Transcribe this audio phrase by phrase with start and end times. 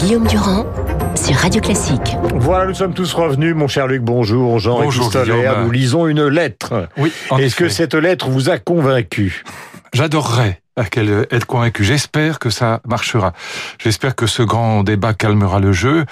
[0.00, 0.66] Guillaume Durand
[1.14, 2.16] sur Radio Classique.
[2.34, 5.60] Voilà, nous sommes tous revenus, mon cher Luc, bonjour, Jean Bonjour, épistolaire.
[5.64, 6.88] Nous lisons une lettre.
[6.96, 9.44] Oui, en Est-ce que cette lettre vous a convaincu?
[9.92, 11.84] J'adorerais à qu'elle- être convaincu.
[11.84, 13.32] J'espère que ça marchera.
[13.78, 16.06] J'espère que ce grand débat calmera le jeu.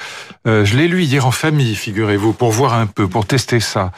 [0.47, 3.93] Euh, je l'ai lu hier en famille, figurez-vous, pour voir un peu, pour tester ça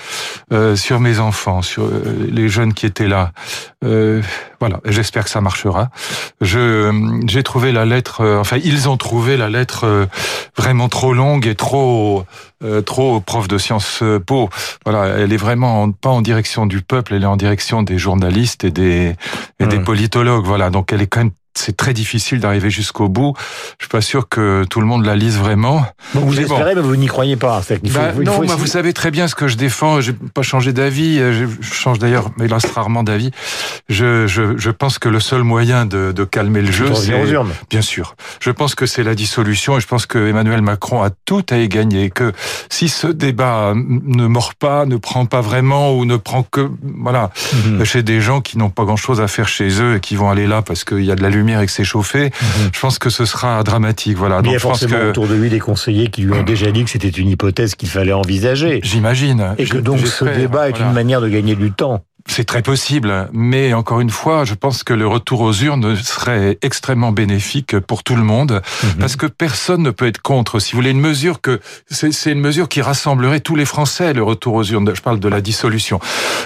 [0.52, 3.32] euh, sur mes enfants, sur euh, les jeunes qui étaient là.
[3.84, 4.20] Euh,
[4.58, 5.88] voilà, j'espère que ça marchera.
[6.40, 10.06] Je j'ai trouvé la lettre, euh, enfin ils ont trouvé la lettre euh,
[10.56, 12.24] vraiment trop longue et trop
[12.62, 14.50] euh, trop prof de sciences euh, po.
[14.84, 17.96] Voilà, elle est vraiment en- pas en direction du peuple, elle est en direction des
[17.98, 19.14] journalistes et des
[19.60, 19.84] et des Hmm.
[19.84, 20.44] politologues.
[20.44, 23.34] Voilà, donc elle est quand même c'est très difficile d'arriver jusqu'au bout.
[23.78, 25.84] Je suis pas sûr que tout le monde la lise vraiment.
[26.14, 26.54] Vous Mais bon.
[26.54, 27.60] espérez, mais vous n'y croyez pas.
[27.62, 30.00] Faut- Bah, il non, faut vous savez très bien ce que je défends.
[30.00, 31.18] J'ai pas changé d'avis.
[31.18, 33.30] euh, Je change d'ailleurs, mais hélas rarement d'avis.
[33.88, 37.12] Je, je, je pense que le seul moyen de, de calmer le jeu, c'est
[37.68, 38.14] bien sûr.
[38.40, 41.56] Je pense que c'est la dissolution et je pense que Emmanuel Macron a tout à
[41.58, 42.10] y gagner.
[42.10, 42.32] Que
[42.68, 46.70] si ce débat ne mord pas, ne prend pas vraiment ou ne prend que
[47.02, 47.30] voilà
[47.66, 47.84] Mhm.
[47.84, 50.46] chez des gens qui n'ont pas grand-chose à faire chez eux et qui vont aller
[50.46, 52.30] là parce qu'il y a de la lumière et que c'est chauffé,
[52.72, 54.16] je pense que ce sera dramatique.
[54.16, 54.40] Voilà.
[54.42, 56.22] Mais il y Donc a je pense forcément que autour de lui des conseillers qui
[56.22, 58.80] lui ont déjà dit que c'était une hypothèse qu'il fallait envisager.
[58.82, 60.86] j'imagine Et que donc ce débat est voilà.
[60.86, 62.04] une manière de gagner du temps.
[62.26, 66.58] C'est très possible, mais encore une fois, je pense que le retour aux urnes serait
[66.62, 68.90] extrêmement bénéfique pour tout le monde, Mhm.
[69.00, 70.58] parce que personne ne peut être contre.
[70.60, 74.22] Si vous voulez une mesure que c'est une mesure qui rassemblerait tous les Français, le
[74.22, 74.94] retour aux urnes.
[74.94, 75.98] Je parle de la dissolution.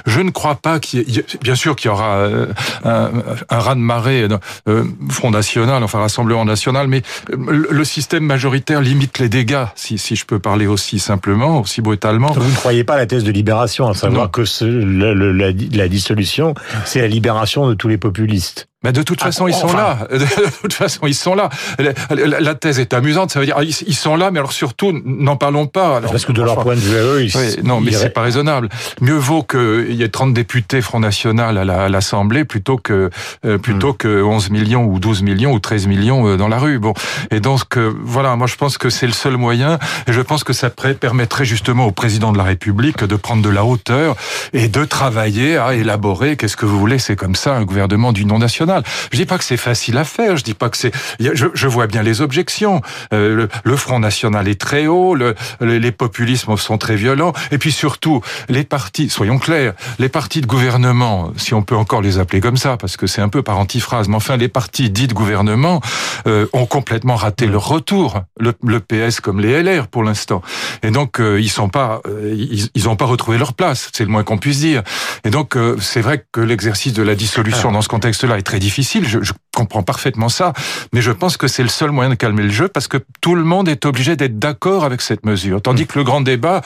[0.06, 2.46] Je ne crois pas qu'il y ait, bien sûr qu'il y aura euh,
[2.84, 3.10] un,
[3.50, 4.28] un raz de marée,
[4.68, 7.02] euh, Front National, enfin Rassemblement National, mais
[7.36, 11.80] le le système majoritaire limite les dégâts, si, si je peux parler aussi simplement, aussi
[11.82, 12.32] brutalement.
[12.32, 14.28] Vous ne croyez pas à la thèse de libération, à savoir Non.
[14.28, 18.68] que ce- le- le- la, la dissolution, c'est la libération de tous les populistes.
[18.84, 19.76] Mais de toute Ah, façon, ils sont enfin.
[19.78, 20.08] là.
[20.12, 21.48] De toute façon, ils sont là.
[21.78, 23.30] La, la- la thèse est amusante.
[23.30, 25.96] Ça veut dire, ah, ils, ils sont là, mais alors surtout, n'en parlons pas.
[25.96, 28.10] Alors, Parce que de leur point de vue à eux, ils, oui, non, mais c'est
[28.10, 28.68] pas raisonnable.
[29.00, 33.10] Mieux vaut qu'il y ait 30 députés Front National à la- à l'Assemblée plutôt que
[33.46, 33.96] euh, plutôt Hmm.
[33.96, 36.78] que 11 millions ou 12 millions ou 13 millions euh, dans la rue.
[36.78, 36.92] Bon,
[37.30, 40.44] et donc euh, voilà, moi je pense que c'est le seul moyen, et je pense
[40.44, 44.16] que ça permettrait justement au président de la République de prendre de la hauteur
[44.52, 46.36] et de travailler à élaborer.
[46.36, 48.73] Qu'est-ce que vous voulez C'est comme ça un gouvernement d'union nationale.
[49.12, 50.36] Je dis pas que c'est facile à faire.
[50.36, 50.92] Je dis pas que c'est.
[51.20, 52.80] Je, je vois bien les objections.
[53.12, 55.14] Euh, le, le Front National est très haut.
[55.14, 57.32] Le, le- les populismes sont très violents.
[57.50, 59.08] Et puis surtout, les partis.
[59.10, 59.74] Soyons clairs.
[59.98, 63.20] Les partis de gouvernement, si on peut encore les appeler comme ça, parce que c'est
[63.22, 64.08] un peu par antiphrase.
[64.08, 65.80] Mais enfin, les partis dits de gouvernement
[66.26, 68.20] euh, ont complètement raté leur retour.
[68.38, 70.42] Le, le PS comme les LR pour l'instant.
[70.82, 72.00] Et donc euh, ils sont pas.
[72.06, 73.90] euh, ils, ils ont pas retrouvé leur place.
[73.92, 74.82] C'est le moins qu'on puisse dire.
[75.24, 78.58] Et donc euh, c'est vrai que l'exercice de la dissolution dans ce contexte-là est très
[78.64, 79.06] difficile.
[79.06, 80.52] Je, je comprends parfaitement ça,
[80.92, 83.34] mais je pense que c'est le seul moyen de calmer le jeu parce que tout
[83.34, 85.60] le monde est obligé d'être d'accord avec cette mesure.
[85.60, 86.62] Tandis que le grand débat.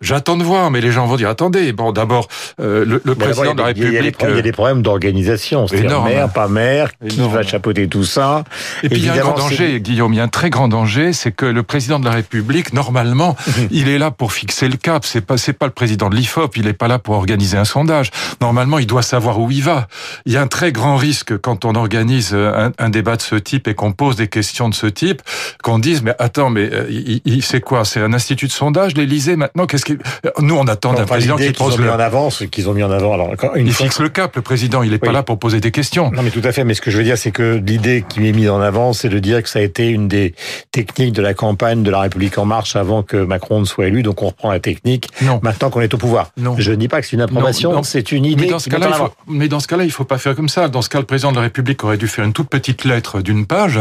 [0.00, 1.72] J'attends de voir, mais les gens vont dire attendez.
[1.72, 2.28] Bon, d'abord,
[2.60, 4.16] euh, le, le président de la des- il y a des République.
[4.16, 5.66] problèmes- Il y a des problèmes d'organisation.
[5.66, 8.44] C'est-à-dire maire, pas maire, qui va chapeauter tout ça.
[8.84, 10.68] Et puis il y a un grand danger, Guillaume, il y a un très grand
[10.68, 13.36] danger, c'est que le président de la République, normalement,
[13.72, 15.04] il est là pour fixer le cap.
[15.04, 17.64] C'est pas, c'est pas le président de l'IFOP, il est pas là pour organiser un
[17.64, 18.10] sondage.
[18.40, 19.88] Normalement, il doit savoir où il va.
[20.26, 23.34] Il y a un très grand risque quand on organise un, un débat de ce
[23.34, 25.22] type et qu'on pose des questions de ce type,
[25.62, 27.84] qu'on dise mais attends, mais euh, il, il- c'est quoi?
[27.84, 29.98] C'est un institut de sondage, l'Élysée maintenant Qu'est-ce qu'il
[30.40, 31.92] Nous, on attend d'un président qui pose mis le.
[31.92, 33.14] en avant, ce qu'ils ont mis en avant.
[33.14, 34.82] Alors, une Il fois, fixe le cap, le président.
[34.82, 36.10] Il est pas là pour poser des questions.
[36.10, 36.64] Non, mais tout à fait.
[36.64, 39.08] Mais ce que je veux dire, c'est que l'idée qui m'est mise en avant, c'est
[39.08, 40.34] de dire que ça a été une des
[40.72, 44.02] techniques de la campagne de la République en marche avant que Macron ne soit élu.
[44.02, 45.40] Donc, on reprend la technique Non.
[45.42, 46.30] maintenant qu'on est au pouvoir.
[46.36, 46.54] Non.
[46.58, 48.92] Je ne dis pas que c'est une approbation, c'est une idée Mais dans ce cas-là,
[48.92, 50.68] faut, mais dans ce cas-là, il faut pas faire comme ça.
[50.68, 53.20] Dans ce cas, le président de la République aurait dû faire une toute petite lettre
[53.20, 53.78] d'une page,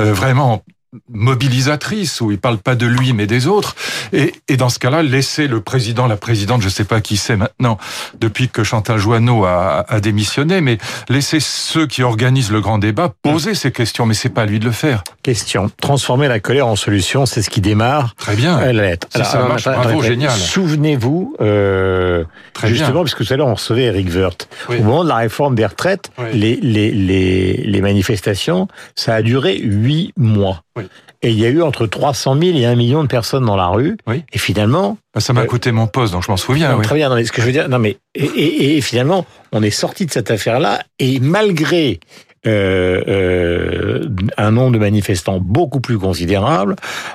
[0.00, 0.62] euh, vraiment
[1.08, 3.76] mobilisatrice, où il parle pas de lui mais des autres.
[4.12, 7.36] Et, et dans ce cas-là, laisser le président, la présidente, je sais pas qui c'est
[7.36, 7.78] maintenant,
[8.20, 10.78] depuis que Chantal Joanneau a, a démissionné, mais
[11.08, 14.06] laisser ceux qui organisent le grand débat poser ces questions.
[14.06, 15.04] Mais c'est pas à lui de le faire.
[15.22, 15.70] Question.
[15.80, 18.58] Transformer la colère en solution, c'est ce qui démarre Très bien.
[18.60, 19.06] la lettre.
[19.14, 20.06] Si ça marche, bravo, attendez.
[20.08, 20.32] génial.
[20.32, 23.00] Souvenez-vous, euh, Très justement, bien.
[23.02, 24.48] parce que tout à l'heure, on recevait Eric Woerth.
[24.68, 24.78] Oui.
[24.80, 26.24] Au moment de la réforme des retraites, Oui.
[26.34, 28.66] les, les, les, les manifestations,
[28.96, 30.62] ça a duré huit mois.
[30.80, 30.88] Oui.
[31.22, 33.66] Et il y a eu entre 300 000 et 1 million de personnes dans la
[33.68, 33.98] rue.
[34.06, 34.24] Oui.
[34.32, 36.74] Et finalement, Bah, Ça m'a Euh, coûté mon poste, donc je m'en souviens.
[36.76, 36.82] oui.
[36.84, 37.08] très bien.
[37.10, 39.70] Non, mais ce que je veux dire, non mais et, et- et finalement, on est
[39.70, 42.00] sorti de cette affaire-là et malgré
[42.46, 46.74] euh, euh, un nombre de manifestants beaucoup plus considérable,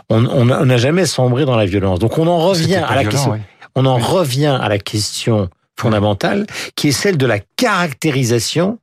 [0.10, 1.98] on n'a jamais sombré dans la violence.
[1.98, 3.32] Donc on en revient à la violent, question.
[3.32, 3.40] oui.
[3.76, 4.04] On en Oui.
[4.04, 6.46] revient à la question fondamentale,
[6.76, 8.78] qui est celle de la caractérisation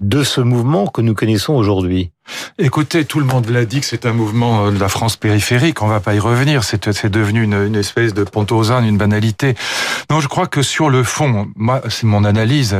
[0.00, 2.10] de ce mouvement que nous connaissons aujourd'hui.
[2.58, 5.86] Écoutez, tout le monde l'a dit que c'est un mouvement de la France périphérique, on
[5.86, 9.54] va pas y revenir, c'est devenu une, espèce de pontosane, une banalité.
[10.10, 12.76] Non, je crois que sur le fond, moi, c'est mon analyse,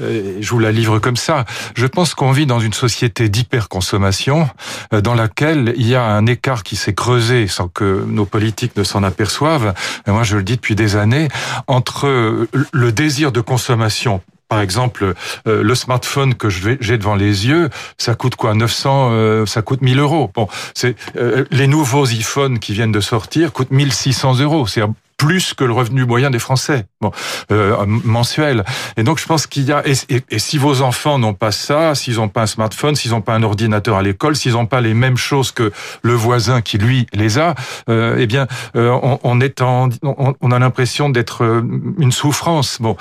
[0.00, 1.44] je vous la livre comme ça,
[1.74, 4.48] je pense qu'on vit dans une société d'hyperconsommation
[4.90, 8.82] dans laquelle il y a un écart qui s'est creusé sans que nos politiques ne
[8.82, 9.74] s'en aperçoivent,
[10.06, 11.28] et moi je le dis depuis des années,
[11.66, 15.14] entre le désir de consommation par exemple,
[15.46, 17.68] euh, le smartphone que j'ai devant les yeux,
[17.98, 20.30] ça coûte quoi 900, euh, ça coûte 1000 euros.
[20.34, 24.66] Bon, c'est euh, les nouveaux iPhones qui viennent de sortir coûtent 1600 euros.
[24.66, 24.82] C'est
[25.18, 27.10] plus que le revenu moyen des Français, bon,
[27.50, 28.64] euh, mensuel.
[28.96, 32.14] Et donc je pense qu'il y a et, si vos enfants n'ont pas ça, s'ils
[32.14, 34.94] n'ont pas un smartphone, s'ils n'ont pas un ordinateur à l'école, s'ils n'ont pas les
[34.94, 35.72] mêmes choses que
[36.02, 37.56] le voisin qui lui les a,
[37.90, 38.46] euh, eh bien
[38.76, 41.62] euh, on, est en, on, on a l'impression d'être euh,
[41.98, 42.78] une souffrance.
[42.80, 42.96] Bon,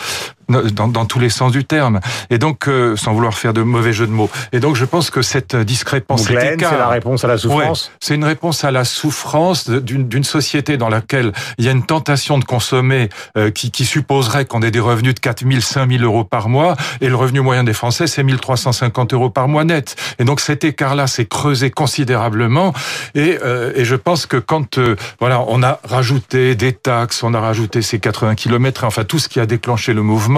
[0.50, 2.00] dans, dans, tous les sens du terme.
[2.30, 4.30] Et donc, euh, sans vouloir faire de mauvais jeux de mots.
[4.52, 7.92] Et donc, je pense que cette discrépance, c'est la réponse à la souffrance.
[8.00, 12.38] c'est une réponse à la souffrance d'une société dans laquelle il y a une tentation
[12.38, 16.04] de consommer euh, qui, qui, supposerait qu'on ait des revenus de 4 000, 5 000
[16.04, 19.96] euros par mois, et le revenu moyen des Français, c'est 1350 euros par mois net.
[20.20, 22.74] Et donc, cet écart-là s'est creusé considérablement.
[23.16, 24.80] Et, euh, et, je pense que quand
[25.20, 29.30] voilà, on a rajouté des taxes, on a rajouté ces 80 kilomètres, enfin tout ce
[29.30, 30.37] qui a déclenché le mouvement,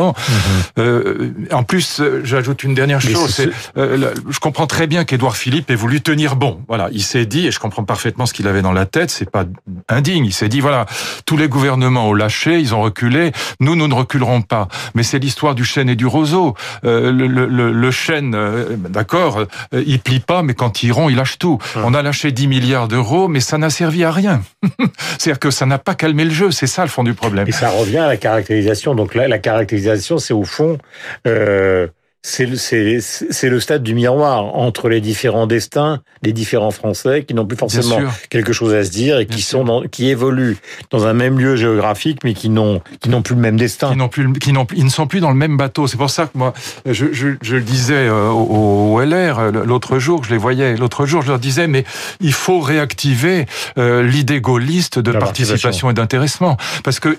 [0.78, 3.50] euh, en plus, euh, j'ajoute une dernière chose.
[3.78, 6.62] Euh, je comprends très bien qu'Édouard Philippe ait voulu tenir bon.
[6.68, 9.30] Voilà, il s'est dit, et je comprends parfaitement ce qu'il avait dans la tête, c'est
[9.30, 9.46] pas
[9.88, 10.26] indigne.
[10.26, 10.86] Il s'est dit, voilà,
[11.26, 13.32] tous les gouvernements ont lâché, ils ont reculé.
[13.60, 14.68] Nous, nous ne reculerons pas.
[14.96, 16.56] Mais c'est l'histoire du chêne et du roseau.
[16.84, 18.36] le, le, le, chêne,
[18.90, 21.60] d'accord, il plie pas, mais quand il rompt, il lâche tout.
[21.76, 24.42] On a lâché 10 milliards d'euros, mais ça n'a servi à rien.
[25.18, 26.52] C'est-à-dire que ça n'a pas calmé le jeu.
[26.52, 27.48] C'est ça le fond du problème.
[27.48, 28.96] Et ça revient à la caractérisation.
[28.96, 29.89] Donc là, la caractérisation
[30.20, 30.78] c'est au fond
[31.28, 31.88] euh,
[32.22, 37.56] c'est le stade du miroir entre les différents destins des différents Français qui n'ont plus
[37.56, 38.00] forcément
[38.30, 40.58] quelque chose à se dire et qui sont dans, qui évoluent
[40.90, 43.92] dans un même lieu géographique mais qui n'ont qui n'ont plus le même destin.
[43.92, 45.88] Qui n'ont plus qui n'ont ils ne sont plus dans le même bateau.
[45.88, 46.54] C'est pour ça que moi
[46.86, 50.76] je, je, je le disais euh, au, au LR euh, l'autre jour, je les voyais
[50.76, 51.86] l'autre jour, je leur disais mais
[52.20, 53.46] il faut réactiver
[53.78, 57.18] euh, l'idée gaulliste de participation et d'intéressement parce que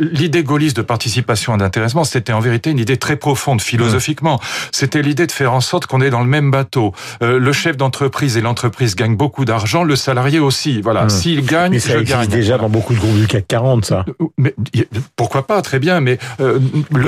[0.00, 4.33] l'idée gaulliste de participation et d'intéressement c'était en vérité une idée très profonde philosophiquement.
[4.72, 6.92] C'était l'idée de faire en sorte qu'on est dans le même bateau.
[7.22, 10.80] Euh, le chef d'entreprise et l'entreprise gagnent beaucoup d'argent, le salarié aussi.
[10.80, 11.10] Voilà, mmh.
[11.10, 12.28] s'il gagne, mais ça je gagne.
[12.28, 14.04] déjà dans beaucoup de groupes du CAC 40, ça.
[14.20, 14.54] Euh, mais
[15.16, 16.58] pourquoi pas Très bien, mais euh,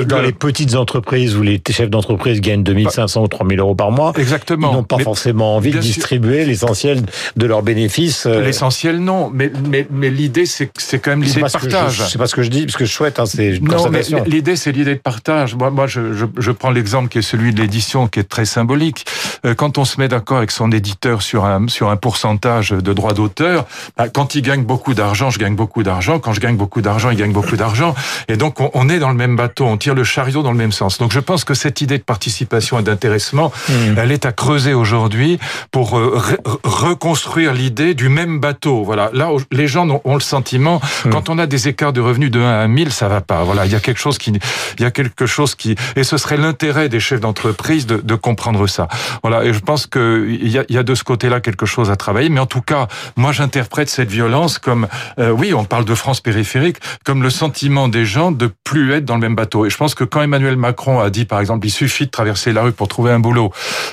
[0.07, 4.13] dans les petites entreprises où les chefs d'entreprise gagnent 2500 ou 3000 euros par mois,
[4.17, 7.01] exactement, ils n'ont pas forcément envie de distribuer l'essentiel
[7.35, 8.25] de leurs bénéfices.
[8.25, 12.03] L'essentiel, non, mais mais mais l'idée, c'est c'est quand même l'idée de partage.
[12.07, 14.01] C'est pas ce que je dis, parce que je souhaite, hein, c'est une non, mais
[14.25, 15.55] l'idée, c'est l'idée de partage.
[15.55, 18.45] Moi, moi, je, je, je prends l'exemple qui est celui de l'édition, qui est très
[18.45, 19.05] symbolique.
[19.43, 22.93] Euh, quand on se met d'accord avec son éditeur sur un sur un pourcentage de
[22.93, 23.65] droits d'auteur,
[23.97, 26.19] bah, quand il gagne beaucoup d'argent, je gagne beaucoup d'argent.
[26.19, 27.95] Quand je gagne beaucoup d'argent, il gagne beaucoup d'argent.
[28.27, 30.57] Et donc on, on, est dans le même bateau, on tire le chariot dans le
[30.57, 30.99] même sens.
[30.99, 33.73] Donc je pense que cette idée de participation et d'intéressement, mmh.
[33.97, 35.39] elle est à creuser aujourd'hui
[35.71, 36.21] pour euh,
[36.63, 38.83] reconstruire l'idée du même bateau.
[38.83, 39.09] Voilà.
[39.13, 41.09] Là, les gens ont, le sentiment, mmh.
[41.09, 43.43] quand on a des écarts de revenus de 1 à 1000, ça va pas.
[43.43, 44.31] Voilà, il y a quelque chose qui,
[44.77, 48.67] il y a quelque chose qui, et ce serait l'intérêt des chefs d'entreprise de, comprendre
[48.67, 48.87] ça.
[49.21, 51.95] Voilà, et je pense qu'il y a, y a de ce côté-là quelque chose à
[51.95, 52.29] travailler.
[52.29, 54.87] Mais en tout cas, moi, j'interprète cette violence comme,
[55.19, 59.05] euh, oui, on parle de France périphérique, comme le sentiment des gens de plus être
[59.05, 59.65] dans le même bateau.
[59.65, 62.51] Et je pense que quand Emmanuel Macron a dit, par exemple, il suffit de traverser
[62.51, 63.51] la rue pour trouver un boulot,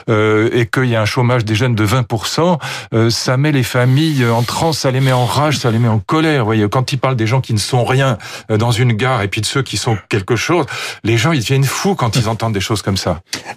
[0.09, 2.59] euh, et qu'il y a un chômage des jeunes de 20%,
[2.95, 5.89] euh, ça met les familles en transe, ça les met en rage, ça les met
[5.89, 6.41] en colère.
[6.41, 9.29] Vous voyez, quand il parle des gens qui ne sont rien dans une gare, et
[9.29, 10.67] puis de ceux qui sont quelque chose,
[11.05, 13.04] les gens, ils deviennent fous quand ils entendent des choses comme ça.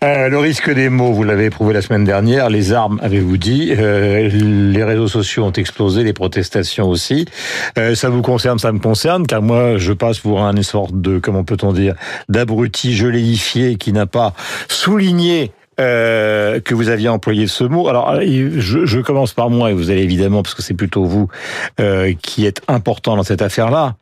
[0.03, 2.49] Euh, le risque des mots, vous l'avez éprouvé la semaine dernière.
[2.49, 3.73] Les armes, avez-vous dit.
[3.77, 7.25] Euh, les réseaux sociaux ont explosé, les protestations aussi.
[7.77, 11.19] Euh, ça vous concerne, ça me concerne, car moi, je passe pour un sorte de,
[11.19, 11.95] comment peut-on dire,
[12.29, 14.33] d'abruti geléifié qui n'a pas
[14.67, 17.87] souligné euh, que vous aviez employé ce mot.
[17.87, 21.27] Alors, je, je, commence par moi, et vous allez évidemment, parce que c'est plutôt vous
[21.79, 23.95] euh, qui êtes important dans cette affaire-là.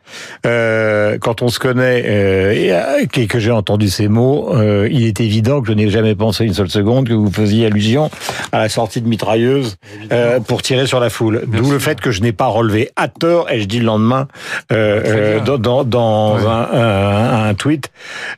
[0.46, 5.20] Euh, quand on se connaît euh, et que j'ai entendu ces mots, euh, il est
[5.20, 8.10] évident que je n'ai jamais pensé une seule seconde que vous faisiez allusion
[8.52, 9.76] à la sortie de mitrailleuse
[10.12, 11.44] euh, pour tirer sur la foule.
[11.48, 14.28] D'où le fait que je n'ai pas relevé à tort, et je dis le lendemain,
[14.70, 16.46] dans, dans, dans ouais.
[16.46, 17.92] un, un, un, tweet,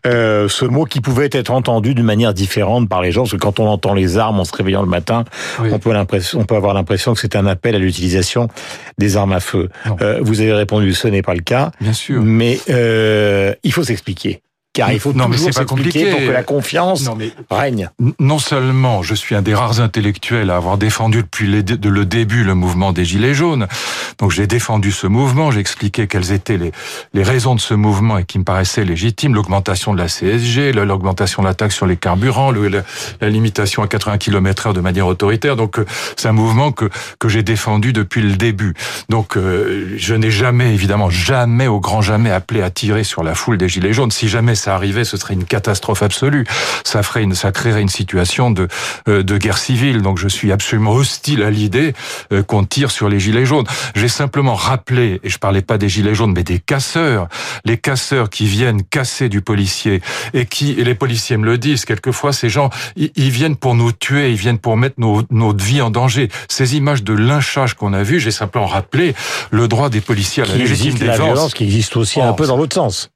[0.04, 3.60] ce mot qui pouvait être entendu d'une manière différente par les gens parce que quand
[3.60, 5.26] on entend les armes en se réveillant le matin,
[5.60, 5.70] oui.
[5.72, 8.48] on peut l'impression, on peut avoir l'impression que c'est un appel à l'utilisation
[8.98, 9.70] des armes à feu.
[10.02, 11.72] Euh, vous avez répondu, ce n'est pas le cas.
[11.82, 12.22] Bien sûr.
[12.24, 14.42] Mais euh, il faut s'expliquer.
[14.78, 17.32] Car il faut non, toujours compliqué pour que la confiance non, mais...
[17.50, 17.90] règne.
[18.20, 22.54] Non seulement je suis un des rares intellectuels à avoir défendu depuis le début le
[22.54, 23.68] mouvement des Gilets jaunes,
[24.20, 26.72] donc j'ai défendu ce mouvement, j'ai expliqué quelles étaient les,
[27.14, 31.42] les raisons de ce mouvement et qui me paraissaient légitimes, l'augmentation de la CSG, l'augmentation
[31.42, 32.82] de la taxe sur les carburants, le, la,
[33.22, 35.56] la, limitation à 80 km heure de manière autoritaire.
[35.56, 38.74] Donc euh, c'est un mouvement que, que j'ai défendu depuis le début.
[39.10, 43.34] Donc euh, je n'ai jamais, évidemment, jamais, au grand jamais, appelé à tirer sur la
[43.34, 44.12] foule des Gilets jaunes.
[44.12, 46.46] Si jamais ça arrivait, ce serait une catastrophe absolue.
[46.84, 48.68] Ça ferait une, ça créerait une situation de,
[49.08, 50.02] euh, de guerre civile.
[50.02, 51.94] Donc je suis absolument hostile à l'idée
[52.48, 53.66] qu'on tire sur les Gilets jaunes.
[53.96, 57.28] J'ai simplement rappelé, et je parlais pas des Gilets jaunes, mais des casseurs,
[57.66, 60.02] les casseurs qui viennent casser du policier
[60.34, 63.76] et qui, et les policiers me le disent, quelquefois ces gens, ils, ils viennent pour
[63.76, 66.30] nous tuer, ils viennent pour mettre nos, notre vie en danger.
[66.50, 69.16] Ces images de lynchage qu'on a vues, j'ai simplement rappelé
[69.52, 71.16] le droit des policiers à la légitime défense.
[71.18, 73.10] violence qui existe aussi un Oh, peu dans l'autre sens.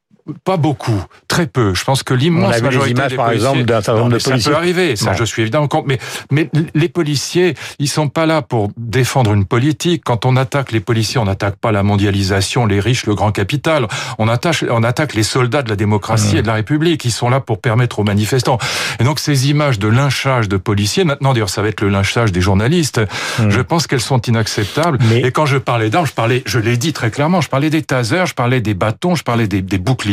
[0.44, 1.74] Pas beaucoup, très peu.
[1.74, 3.48] Je pense que l'immense majorité les images, des par policiers...
[3.50, 4.52] exemple, d'un certain nombre de ça policiers.
[4.52, 5.88] peut arriver, ça je suis évidemment contre.
[5.88, 6.00] Mais,
[6.32, 10.04] mais les policiers, ils sont pas là pour défendre une politique.
[10.06, 13.88] Quand on attaque les policiers, on n'attaque pas la mondialisation, les riches, le grand capital.
[14.20, 16.38] On attaque, on attaque les soldats de la démocratie Mmh.
[16.38, 17.04] et de la République.
[17.06, 18.58] Ils sont là pour permettre aux manifestants.
[19.00, 22.32] Et donc ces images de lynchage de policiers, maintenant d'ailleurs ça va être le lynchage
[22.32, 23.00] des journalistes,
[23.40, 23.50] Mmh.
[23.50, 24.98] je pense qu'elles sont inacceptables.
[25.10, 27.70] Mais- Et quand je parlais d'armes, je parlais, je l'ai dit très clairement, je parlais
[27.70, 30.11] des tasers, je parlais des bâtons, je parlais des, des boucliers,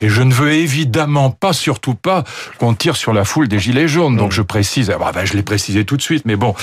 [0.00, 2.24] et je ne veux évidemment pas, surtout pas,
[2.58, 4.16] qu'on tire sur la foule des gilets jaunes.
[4.16, 6.54] Donc je précise, ah bah, bah, je l'ai précisé tout de suite, mais bon,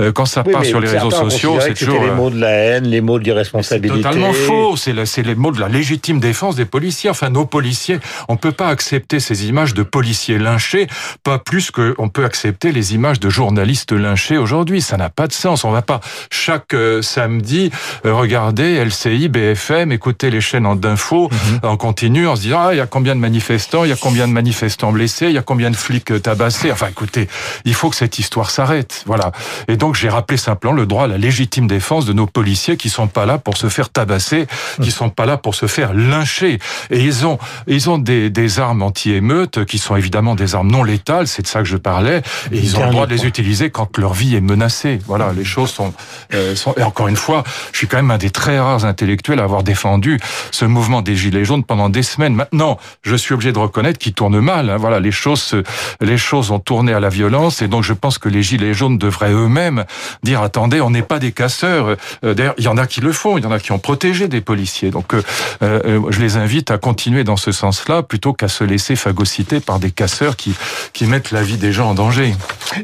[0.00, 2.50] euh, quand ça Oui, part sur les réseaux sociaux, c'est toujours les mots de la
[2.50, 4.00] haine, les mots c'est d'irresponsabilité.
[4.02, 4.76] totalement faux.
[4.76, 7.10] C'est les mots de la légitime défense des policiers.
[7.10, 10.86] Enfin, nos policiers, on peut pas accepter ces images de policiers lynchés,
[11.24, 14.80] pas plus que on peut accepter les images de journalistes lynchés aujourd'hui.
[14.82, 15.64] Ça n'a pas de sens.
[15.64, 17.70] On va pas chaque euh, samedi
[18.06, 21.60] euh, regarder LCI, BFM, écouter les chaînes d'infos Mhm.
[21.62, 23.96] en continu en se disant ah il y a combien de manifestants, il y a
[23.96, 26.70] combien de manifestants blessés, il y a combien de flics euh, tabassés.
[26.72, 27.28] Enfin, écoutez,
[27.64, 29.02] il faut que cette histoire s'arrête.
[29.06, 29.32] Voilà.
[29.68, 32.90] Et donc j'ai rappelé simplement le droit à la légitime défense de nos policiers qui
[32.90, 34.46] sont pas là pour se faire tabasser,
[34.82, 36.58] qui sont pas là pour se faire lyncher.
[36.90, 40.82] Et ils ont, ils ont des, des armes anti-émeutes qui sont évidemment des armes non
[40.82, 41.26] létales.
[41.26, 42.22] C'est de ça que je parlais.
[42.52, 44.98] Et ils ont le droit de les utiliser quand leur vie est menacée.
[45.06, 45.92] Voilà, les choses sont,
[46.34, 46.74] euh, sont.
[46.76, 49.62] Et encore une fois, je suis quand même un des très rares intellectuels à avoir
[49.62, 50.18] défendu
[50.50, 52.17] ce mouvement des gilets jaunes pendant des semaines.
[52.18, 54.70] Maintenant, je suis obligé de reconnaître qu'il tourne mal.
[54.70, 54.76] hein.
[54.76, 55.62] Voilà, les choses, se-
[56.00, 57.62] les choses ont tourné à la violence.
[57.62, 59.84] Et donc, je pense que les gilets jaunes devraient eux-mêmes
[60.22, 61.96] dire attendez, on n'est pas des casseurs.
[62.24, 63.38] Euh, D'ailleurs, il y en a qui le font.
[63.38, 64.90] Il y en a qui ont protégé des policiers.
[64.90, 65.22] Donc, euh,
[65.62, 69.78] euh, je les invite à continuer dans ce sens-là plutôt qu'à se laisser phagocyter par
[69.78, 70.54] des casseurs qui
[70.92, 72.34] qui mettent la vie des gens en danger.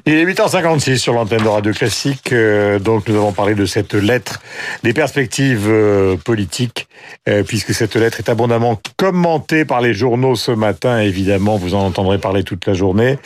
[0.06, 2.32] Il est 8h56 sur l'antenne de Radio Classique.
[2.32, 4.40] Euh, donc, nous avons parlé de cette lettre,
[4.82, 6.86] des perspectives euh, politiques,
[7.28, 8.80] euh, puisque cette lettre est abondamment
[9.24, 11.00] commentée par les journaux ce matin.
[11.00, 13.18] Évidemment, vous en entendrez parler toute la journée.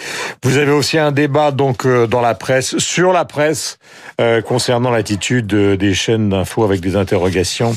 [0.44, 3.80] Vous avez aussi un débat donc euh, dans la presse, sur la presse,
[4.20, 7.74] euh, concernant l'attitude euh, des chaînes d'infos avec des interrogations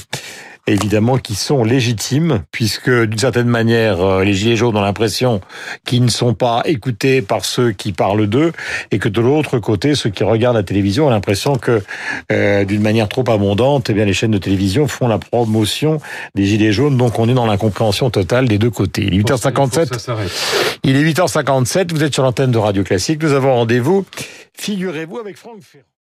[0.68, 5.41] évidemment qui sont légitimes puisque d'une certaine manière euh, les gilets jaunes ont l'impression
[5.86, 8.51] qu'ils ne sont pas écoutés par ceux qui parlent d'eux
[8.91, 11.82] et que de l'autre côté ceux qui regardent la télévision ont l'impression que
[12.32, 16.00] euh, d'une manière trop abondante eh bien les chaînes de télévision font la promotion
[16.36, 19.03] des gilets jaunes donc on est dans l'incompréhension totale des deux côtés.
[19.03, 20.32] Il est 8h57 Ça s'arrête.
[20.84, 23.22] il est 8h57, vous êtes sur l'antenne de Radio Classique.
[23.24, 24.06] Nous avons rendez-vous,
[24.58, 25.90] figurez-vous, avec Franck Ferrand.